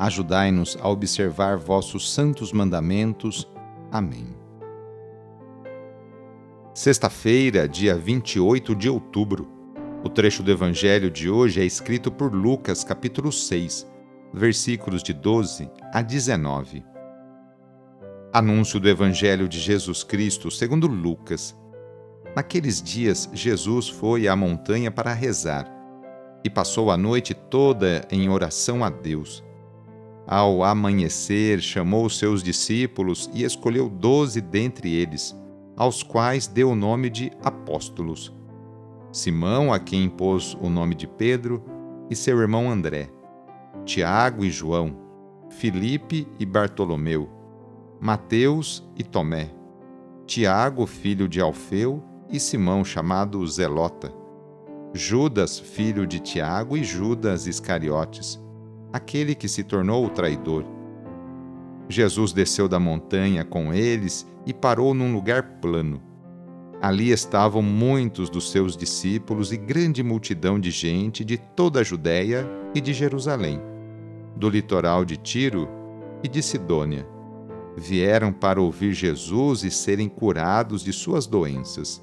Ajudai-nos 0.00 0.78
a 0.80 0.88
observar 0.88 1.58
vossos 1.58 2.10
santos 2.10 2.54
mandamentos. 2.54 3.46
Amém. 3.92 4.34
Sexta-feira, 6.72 7.68
dia 7.68 7.94
28 7.94 8.74
de 8.74 8.88
outubro. 8.88 9.46
O 10.02 10.08
trecho 10.08 10.42
do 10.42 10.50
evangelho 10.50 11.10
de 11.10 11.28
hoje 11.28 11.60
é 11.60 11.66
escrito 11.66 12.10
por 12.10 12.34
Lucas, 12.34 12.82
capítulo 12.82 13.30
6, 13.30 13.86
versículos 14.32 15.02
de 15.02 15.12
12 15.12 15.70
a 15.92 16.00
19. 16.00 16.82
Anúncio 18.32 18.80
do 18.80 18.88
evangelho 18.88 19.46
de 19.46 19.60
Jesus 19.60 20.02
Cristo, 20.02 20.50
segundo 20.50 20.86
Lucas. 20.86 21.54
Naqueles 22.34 22.82
dias, 22.82 23.28
Jesus 23.34 23.90
foi 23.90 24.26
à 24.26 24.34
montanha 24.34 24.90
para 24.90 25.12
rezar 25.12 25.70
e 26.42 26.48
passou 26.48 26.90
a 26.90 26.96
noite 26.96 27.34
toda 27.34 28.08
em 28.10 28.30
oração 28.30 28.82
a 28.82 28.88
Deus. 28.88 29.44
Ao 30.26 30.62
amanhecer, 30.62 31.60
chamou 31.60 32.08
seus 32.08 32.42
discípulos 32.42 33.30
e 33.34 33.42
escolheu 33.42 33.88
doze 33.88 34.40
dentre 34.40 34.94
eles, 34.94 35.34
aos 35.76 36.02
quais 36.02 36.46
deu 36.46 36.70
o 36.70 36.76
nome 36.76 37.10
de 37.10 37.32
apóstolos. 37.42 38.32
Simão, 39.12 39.72
a 39.72 39.78
quem 39.78 40.04
impôs 40.04 40.56
o 40.60 40.68
nome 40.68 40.94
de 40.94 41.06
Pedro, 41.06 41.64
e 42.08 42.14
seu 42.14 42.38
irmão 42.40 42.70
André, 42.70 43.08
Tiago 43.84 44.44
e 44.44 44.50
João, 44.50 44.96
Filipe 45.48 46.28
e 46.38 46.46
Bartolomeu, 46.46 47.28
Mateus 48.00 48.88
e 48.96 49.02
Tomé, 49.02 49.50
Tiago, 50.26 50.86
filho 50.86 51.28
de 51.28 51.40
Alfeu, 51.40 52.02
e 52.30 52.38
Simão, 52.38 52.84
chamado 52.84 53.44
Zelota, 53.46 54.12
Judas, 54.94 55.58
filho 55.58 56.06
de 56.06 56.20
Tiago, 56.20 56.76
e 56.76 56.84
Judas 56.84 57.46
Iscariotes, 57.46 58.40
aquele 58.92 59.34
que 59.34 59.48
se 59.48 59.62
tornou 59.62 60.04
o 60.04 60.10
traidor. 60.10 60.64
Jesus 61.88 62.32
desceu 62.32 62.68
da 62.68 62.78
montanha 62.78 63.44
com 63.44 63.74
eles 63.74 64.26
e 64.46 64.54
parou 64.54 64.94
num 64.94 65.12
lugar 65.12 65.58
plano. 65.60 66.00
Ali 66.80 67.10
estavam 67.10 67.60
muitos 67.60 68.30
dos 68.30 68.50
seus 68.50 68.76
discípulos 68.76 69.52
e 69.52 69.56
grande 69.56 70.02
multidão 70.02 70.58
de 70.58 70.70
gente 70.70 71.24
de 71.24 71.36
toda 71.36 71.80
a 71.80 71.82
Judéia 71.82 72.48
e 72.74 72.80
de 72.80 72.92
Jerusalém, 72.92 73.60
do 74.34 74.48
litoral 74.48 75.04
de 75.04 75.16
Tiro 75.16 75.68
e 76.22 76.28
de 76.28 76.42
Sidônia. 76.42 77.06
Vieram 77.76 78.32
para 78.32 78.60
ouvir 78.60 78.92
Jesus 78.94 79.62
e 79.62 79.70
serem 79.70 80.08
curados 80.08 80.82
de 80.82 80.92
suas 80.92 81.26
doenças. 81.26 82.02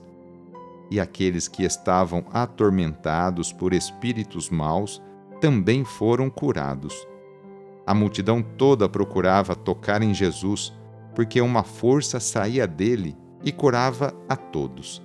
E 0.92 1.00
aqueles 1.00 1.48
que 1.48 1.64
estavam 1.64 2.24
atormentados 2.32 3.52
por 3.52 3.74
espíritos 3.74 4.50
maus 4.50 5.02
também 5.40 5.84
foram 5.84 6.30
curados. 6.30 7.08
A 7.86 7.94
multidão 7.94 8.42
toda 8.42 8.90
procurava 8.90 9.56
tocar 9.56 10.02
em 10.02 10.14
Jesus, 10.14 10.74
porque 11.16 11.40
uma 11.40 11.64
força 11.64 12.20
saía 12.20 12.68
dele 12.68 13.16
e 13.44 13.52
curava 13.52 14.14
a 14.28 14.36
todos. 14.36 15.02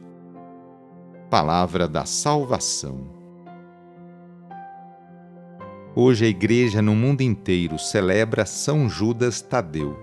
Palavra 1.31 1.87
da 1.87 2.05
Salvação. 2.05 3.07
Hoje 5.95 6.25
a 6.25 6.29
Igreja 6.29 6.81
no 6.81 6.95
mundo 6.95 7.21
inteiro 7.21 7.79
celebra 7.79 8.47
São 8.47 8.89
Judas 8.89 9.41
Tadeu. 9.43 9.97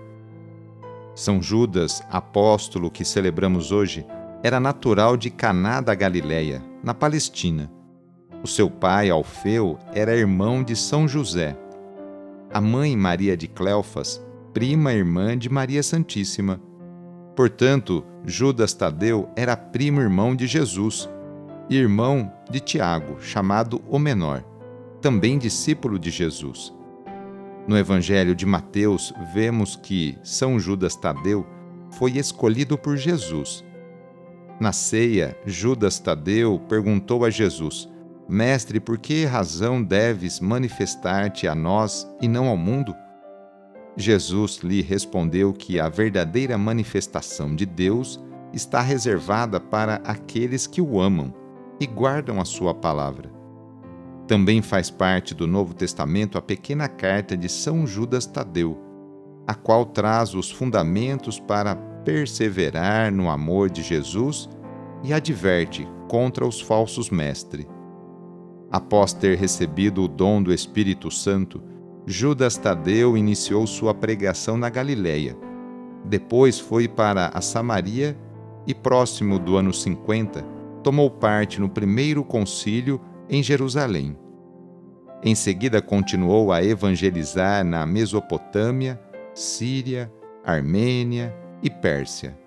São 1.14 1.42
Judas, 1.42 2.02
apóstolo 2.10 2.90
que 2.90 3.04
celebramos 3.04 3.72
hoje, 3.72 4.06
era 4.42 4.58
natural 4.58 5.16
de 5.16 5.28
Caná 5.28 5.80
da 5.80 5.94
Galileia, 5.94 6.62
na 6.82 6.94
Palestina 6.94 7.70
o 8.42 8.46
seu 8.46 8.70
pai, 8.70 9.10
Alfeu, 9.10 9.78
era 9.92 10.16
irmão 10.16 10.62
de 10.62 10.74
São 10.74 11.06
José. 11.06 11.56
A 12.52 12.60
mãe 12.60 12.96
Maria 12.96 13.36
de 13.36 13.46
Cleofas, 13.46 14.20
prima 14.52 14.92
irmã 14.92 15.36
de 15.36 15.48
Maria 15.48 15.82
Santíssima. 15.82 16.60
Portanto, 17.36 18.04
Judas 18.24 18.72
Tadeu 18.72 19.28
era 19.36 19.56
primo 19.56 20.00
irmão 20.00 20.34
de 20.34 20.46
Jesus, 20.46 21.08
irmão 21.68 22.32
de 22.50 22.60
Tiago, 22.60 23.20
chamado 23.20 23.80
o 23.88 23.98
Menor, 23.98 24.42
também 25.00 25.38
discípulo 25.38 25.98
de 25.98 26.10
Jesus. 26.10 26.74
No 27.66 27.76
Evangelho 27.76 28.34
de 28.34 28.44
Mateus, 28.46 29.12
vemos 29.32 29.76
que 29.76 30.18
São 30.24 30.58
Judas 30.58 30.96
Tadeu 30.96 31.46
foi 31.90 32.12
escolhido 32.12 32.76
por 32.76 32.96
Jesus. 32.96 33.64
Na 34.58 34.72
ceia, 34.72 35.38
Judas 35.46 35.98
Tadeu 35.98 36.60
perguntou 36.68 37.24
a 37.24 37.30
Jesus: 37.30 37.88
Mestre, 38.30 38.78
por 38.78 38.96
que 38.96 39.24
razão 39.24 39.82
deves 39.82 40.38
manifestar-te 40.38 41.48
a 41.48 41.54
nós 41.54 42.08
e 42.22 42.28
não 42.28 42.46
ao 42.46 42.56
mundo? 42.56 42.94
Jesus 43.96 44.58
lhe 44.58 44.80
respondeu 44.82 45.52
que 45.52 45.80
a 45.80 45.88
verdadeira 45.88 46.56
manifestação 46.56 47.56
de 47.56 47.66
Deus 47.66 48.20
está 48.52 48.80
reservada 48.80 49.58
para 49.58 49.96
aqueles 50.04 50.68
que 50.68 50.80
o 50.80 51.00
amam 51.00 51.34
e 51.80 51.86
guardam 51.88 52.40
a 52.40 52.44
sua 52.44 52.72
palavra. 52.72 53.32
Também 54.28 54.62
faz 54.62 54.90
parte 54.90 55.34
do 55.34 55.48
Novo 55.48 55.74
Testamento 55.74 56.38
a 56.38 56.42
pequena 56.42 56.86
carta 56.86 57.36
de 57.36 57.48
São 57.48 57.84
Judas 57.84 58.26
Tadeu, 58.26 58.78
a 59.44 59.54
qual 59.54 59.84
traz 59.84 60.34
os 60.34 60.52
fundamentos 60.52 61.40
para 61.40 61.74
perseverar 62.04 63.10
no 63.10 63.28
amor 63.28 63.68
de 63.68 63.82
Jesus 63.82 64.48
e 65.02 65.12
adverte 65.12 65.84
contra 66.08 66.46
os 66.46 66.60
falsos 66.60 67.10
mestres. 67.10 67.66
Após 68.70 69.12
ter 69.12 69.36
recebido 69.36 70.04
o 70.04 70.08
dom 70.08 70.40
do 70.40 70.52
Espírito 70.52 71.10
Santo, 71.10 71.60
Judas 72.06 72.56
Tadeu 72.56 73.16
iniciou 73.16 73.66
sua 73.66 73.92
pregação 73.92 74.56
na 74.56 74.68
Galiléia. 74.68 75.36
Depois 76.04 76.58
foi 76.60 76.86
para 76.86 77.28
a 77.34 77.40
Samaria 77.40 78.16
e, 78.66 78.72
próximo 78.72 79.38
do 79.38 79.56
ano 79.56 79.72
50, 79.72 80.42
tomou 80.84 81.10
parte 81.10 81.60
no 81.60 81.68
primeiro 81.68 82.24
concílio 82.24 83.00
em 83.28 83.42
Jerusalém. 83.42 84.16
Em 85.22 85.34
seguida, 85.34 85.82
continuou 85.82 86.52
a 86.52 86.64
evangelizar 86.64 87.64
na 87.64 87.84
Mesopotâmia, 87.84 89.00
Síria, 89.34 90.10
Armênia 90.44 91.34
e 91.62 91.68
Pérsia, 91.68 92.38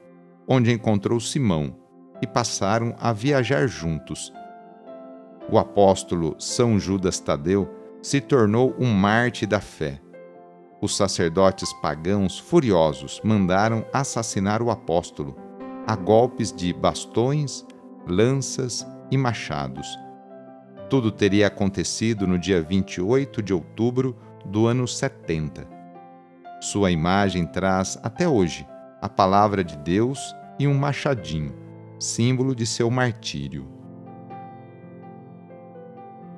onde 0.47 0.71
encontrou 0.71 1.19
Simão 1.19 1.75
e 2.21 2.25
passaram 2.25 2.95
a 2.97 3.13
viajar 3.13 3.67
juntos 3.67 4.33
o 5.49 5.57
apóstolo 5.57 6.35
São 6.39 6.79
Judas 6.79 7.19
Tadeu 7.19 7.69
se 8.01 8.19
tornou 8.19 8.75
um 8.79 8.91
mártir 8.91 9.47
da 9.47 9.59
fé. 9.59 9.99
Os 10.81 10.97
sacerdotes 10.97 11.71
pagãos 11.73 12.37
furiosos 12.37 13.21
mandaram 13.23 13.85
assassinar 13.93 14.61
o 14.61 14.69
apóstolo, 14.69 15.35
a 15.87 15.95
golpes 15.95 16.51
de 16.51 16.73
bastões, 16.73 17.65
lanças 18.05 18.85
e 19.09 19.17
machados. 19.17 19.87
Tudo 20.89 21.11
teria 21.11 21.47
acontecido 21.47 22.27
no 22.27 22.37
dia 22.37 22.61
28 22.61 23.41
de 23.41 23.53
outubro 23.53 24.17
do 24.45 24.67
ano 24.67 24.87
70. 24.87 25.67
Sua 26.59 26.91
imagem 26.91 27.45
traz 27.45 27.97
até 28.03 28.27
hoje 28.27 28.67
a 29.01 29.09
palavra 29.09 29.63
de 29.63 29.77
Deus 29.77 30.19
e 30.59 30.67
um 30.67 30.73
machadinho, 30.73 31.53
símbolo 31.99 32.55
de 32.55 32.65
seu 32.65 32.89
martírio. 32.89 33.72